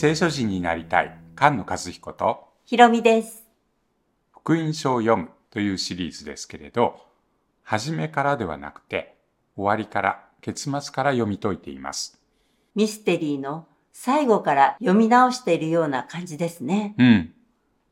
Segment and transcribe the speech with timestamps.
[0.00, 3.42] 聖書人になりたい菅野和彦とひろみです。
[4.30, 7.00] 福音書を読むというシリーズですけれど、
[7.64, 9.16] 初めからではなくて
[9.56, 12.16] 終わりから結末から読み解いています。
[12.76, 16.94] ミステリーの最後から読み直しているような感じですね。
[16.96, 17.32] うん。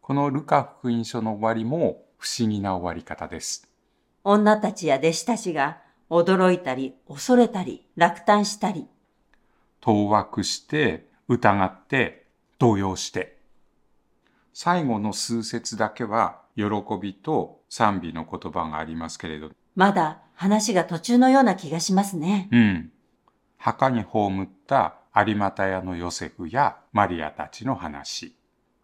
[0.00, 3.70] このルカ福音書の終わりも不思議な終わり方です。
[4.24, 5.78] 女たちや弟子たちが
[6.10, 8.88] 驚いたり、恐れたり、落胆したり、
[9.80, 12.26] 当惑して、疑って、
[12.58, 13.38] 動揺して。
[14.52, 16.64] 最後の数節だけは喜
[17.00, 22.48] びと賛美の言葉がありますけれど、まだ話が途中のような気がしますね。
[22.52, 22.92] うん。
[23.56, 28.36] 墓に葬った有股屋のヨセフやマリアたちの話。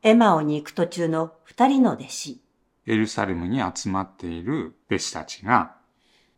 [0.03, 2.41] エマオに行く途中の二人の弟子。
[2.87, 5.77] エルサレムに集まっている弟子たちが、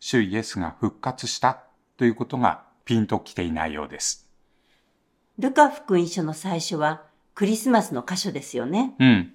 [0.00, 1.62] 主イエスが復活した
[1.96, 4.29] ということがピンときていないようです。
[5.40, 7.02] ルカ福音書の最初は
[7.34, 8.94] クリスマスの箇所ですよね。
[8.98, 9.32] うん。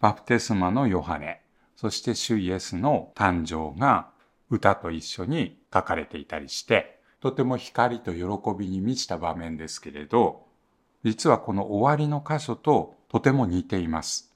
[0.00, 1.42] バプテスマのヨハネ、
[1.76, 4.08] そして主イエスの誕生が
[4.48, 8.22] 歌と一緒に書かれていたりして、とても光と喜
[8.58, 10.46] びに満ちた場面ですけれど、
[11.04, 14.34] 実はこの終わりの箇所ととても似ています。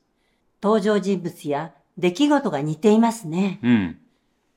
[0.62, 3.58] 登場人物や出来事が似ていますね。
[3.62, 3.98] うん。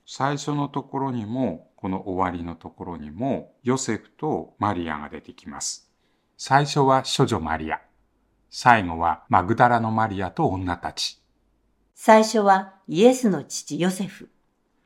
[0.06, 5.89] 最初のところにも、この終わりのところにも、ヨセフとマリアが出てきます。
[6.42, 7.82] 最初は処女マリア。
[8.50, 11.22] 最後はマグダラのマリアと女たち。
[11.96, 14.30] 最初はイエスの父ヨセフ。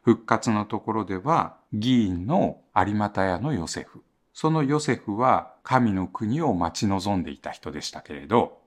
[0.02, 4.02] 復活のところでは、議員の有股屋のヨセフ。
[4.34, 8.58] そのヨセフは神の国を待ち望んでいた人でしたけれど、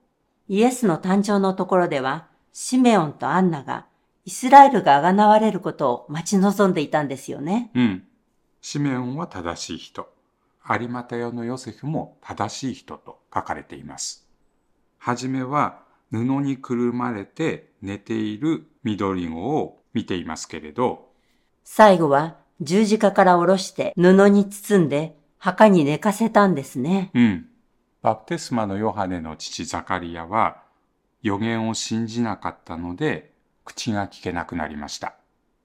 [0.47, 3.85] イエスの誕生のところでは、シメオンとアンナが
[4.23, 7.69] イスラエルがあがなわれることを待ち望んでいたんですよね。
[7.75, 8.07] うん。
[8.61, 10.07] シメオンは正しい人。
[10.69, 14.27] 有股屋のヨセフも正しい人と書かれています。
[14.97, 21.09] はじめは布にくるまれて寝ている緑子を見ていますけれど、
[21.63, 27.11] 最後は十字架から下ろして布に包んで墓に寝かせたんですね。
[27.13, 27.47] うん。
[28.01, 30.63] バプテスマのヨハネの父ザカリアは
[31.21, 33.33] 予言を信じなかったので
[33.65, 35.15] 口が聞けなくなりました。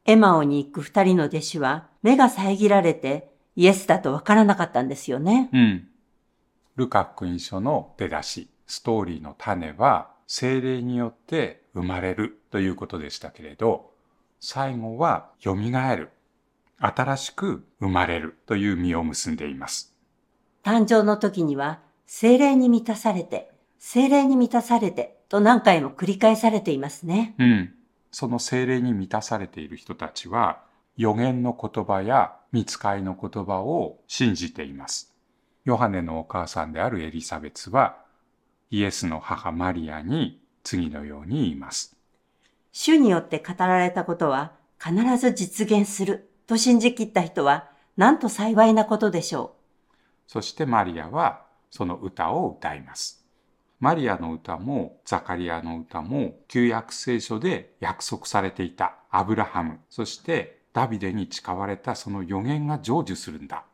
[0.05, 5.51] エマオに行く二人の弟子は目が遮られてイエスだとわからなかったんですよね。
[5.53, 5.89] うん。
[6.77, 13.91] ルカ福音書の出だし、ストーリーの種は精霊によって生まれるということでしたけれど、
[14.41, 16.11] 最後は蘇る。
[16.79, 19.95] 新しく生まれるという実を結んでいます。
[20.65, 27.35] 誕生の時には精霊に満たされて、精霊に満たされてと何回も繰り返されていますね。
[27.39, 27.75] うん。
[28.11, 30.63] その精霊に満たされている人たちは、
[30.97, 35.15] 予言の言葉や見つかいの言葉を信じています。
[35.65, 37.97] ヨハネのお母さんであるエリザベツは、
[38.71, 41.97] イエスの母マリアに次のように言います。
[42.73, 49.55] 主によって語られたことは必ず実現すると信じきった人はなんと幸いなことでしょ
[50.27, 53.25] そしてマリアはその歌を歌います。
[53.79, 63.65] マリアの歌もザカリアの歌も旧約聖書で約束されていたアブラハム、そしてダビデに誓われたその予言が成就するんだ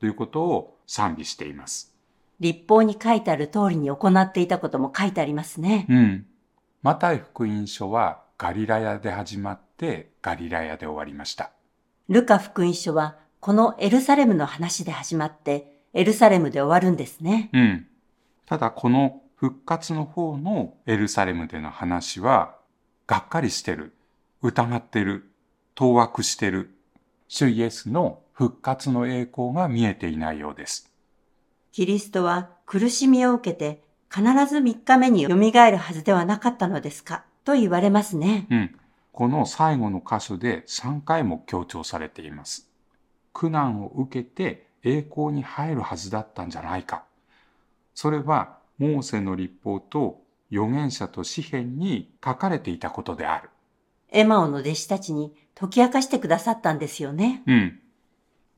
[0.00, 1.94] ということを賛美しています。
[2.40, 2.42] う。
[2.42, 5.86] 立法に書いてある通りに行っていたことも書いてありますね。
[5.88, 6.26] うん。
[6.82, 11.52] マタイ福音書はガリラヤで始まってガリラヤで終わりました。
[12.08, 17.50] ルカ福音書はこのエルサレムの話で始まってエルサレムで終わるんですね。
[17.52, 17.86] うん。
[18.46, 22.54] ただこの復活の方のエルサレムでの話は、
[23.08, 23.92] がっかりしてる、
[24.40, 25.31] 疑ってる、
[25.74, 26.70] 当惑してる、
[27.28, 30.90] 主イエスの復活の栄光が見えていないようです。
[31.72, 37.24] キリストは苦しみを受けて必ず3日目に蘇るはずではなかったのですか？
[37.44, 38.46] と言われますね。
[38.50, 38.78] うん。
[39.12, 42.68] この最後の箇所で3回も強調されています。
[43.32, 47.04] 苦難を受けて栄光に入るはずだったんじゃないか。
[47.94, 50.20] それはモーセの立法と
[50.50, 53.48] 預言者と詩篇に書かれていたことである。
[54.12, 57.42] エマオの弟子たちに解き明かしてくださったんですよね。
[57.46, 57.80] うん。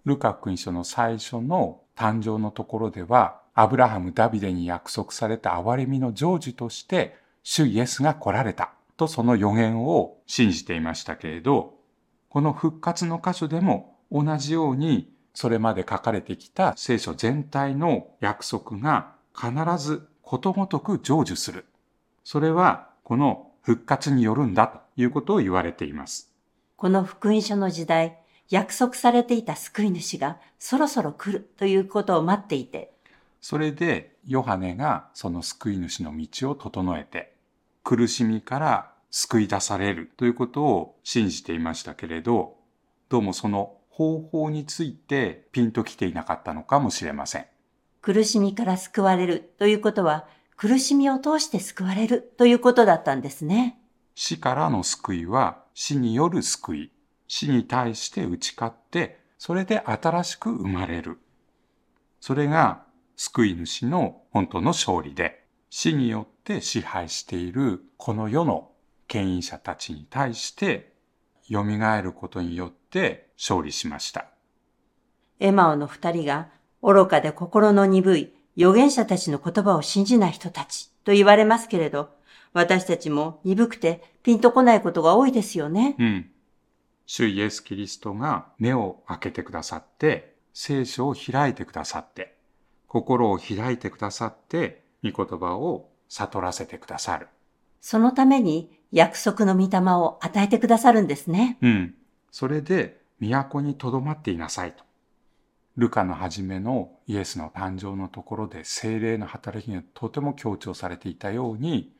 [0.05, 11.75] ルカ福音書の最初の誕生のところでは、アブラハム、ダビデに約束された憐れみの成就として、主イエスが来られたとその予言を信じていましたけれど、
[12.29, 21.67] この復活の箇所でも同じようにそれまで書かれてきた聖書全体の約束が必ずことごとく成就する。
[22.25, 26.31] それはこの復活によるんだということを言われています。
[26.77, 28.19] この福音書の時代、
[28.51, 32.93] 約束されていた救い主がそろそろ来るということを待っていて、
[33.41, 37.35] それでヨハネがその救い主の道を整えて、
[37.83, 42.57] 苦しみから救い出されるということを信じていましたけれど、
[43.09, 47.47] どうもその方法についてピンときていなかったのかもしれません。
[48.03, 50.27] 苦しみから救われるということは、
[50.57, 53.79] 苦しみを通して救われるということだったんですね。
[54.15, 56.93] 死からの救いは死による救い。
[57.27, 61.19] 死に対して打ち勝って、それで新しく生まれる。
[62.21, 62.85] それが
[63.17, 68.71] 救い主の本当の勝利で、死によって支配しているこの世の
[69.09, 70.93] 権威者たちに対して
[71.51, 74.27] 蘇ることによって勝利しました。
[75.41, 76.49] エマオの二人が
[76.83, 82.11] 愚かで心の鈍い預言者たちの言葉を信じない人たちと言われますけれど、
[82.53, 85.97] 私たちも鈍くてピンとこないことが多いですよね。
[85.99, 86.31] うん。
[87.07, 92.37] 主イエス・キリストが目を開けてくださって、聖書を開いてくださって、
[92.87, 97.29] 心を開いてくださって、御言葉を悟らせてくださる。
[97.81, 101.59] そのために約束の御霊を与えてくださるんですね。
[101.61, 101.95] うん。
[102.31, 104.84] それで、都に留まっていなさいと。
[105.77, 111.93] ルカの初めのイエスの誕生のところで精霊の働きがとても強調されていたように、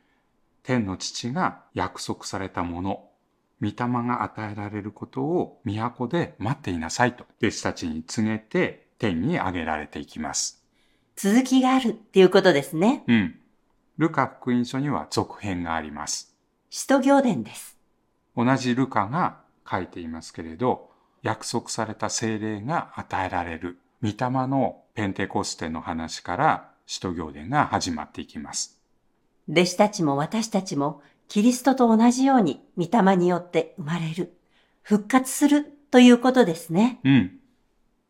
[0.63, 3.09] 天の父が約束されたもの、
[3.61, 3.75] 御霊
[4.07, 10.65] が与えられることを都で待っていなさいと、弟子たちに告げて天に上げられていきます。
[11.17, 13.03] 続きがあるっていうことですね。
[13.09, 13.39] うん。
[13.99, 16.35] ルカ福音書には続編があります。
[16.71, 17.77] 使徒行伝です。
[18.37, 19.39] 同じルカが
[19.69, 20.91] 書いていますけれど、
[21.25, 28.79] 約束された精霊が与えられる、御霊のペンテコステの話から使徒行伝が始まっていきます。
[29.51, 34.35] 弟子たちも私たちもキリストと同じように御霊によって生まれる、
[34.83, 37.01] 復活するということですね。
[37.05, 37.39] うん。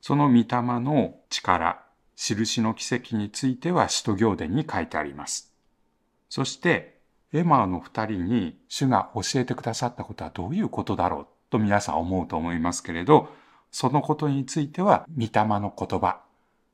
[0.01, 0.47] その御霊
[0.81, 1.85] の力、
[2.17, 5.55] 印の奇跡については使徒行伝に書いてあります。
[6.29, 6.99] そして、
[7.33, 13.29] エマーの二人に主が教えてくださったことはどういうことだろうと皆さん思うと思いますけれど、
[13.71, 16.21] そのことについては御霊の言葉、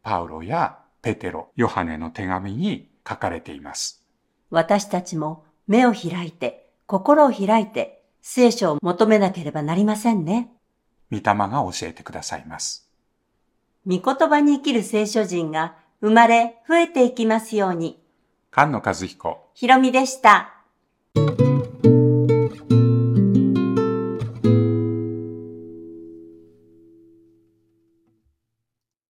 [0.03, 4.05] パウロやペテロ、ヨハネの手紙に書かれています。
[4.51, 10.51] 私たちも目を開いて、心を開いて、聖書を求めなければなりませんね。
[11.11, 12.91] 御霊が教えてくださいます。
[13.87, 18.03] 御言葉に生きる聖書人が生まれ増えていきますように。
[18.53, 20.60] 菅野和彦ひろみでした。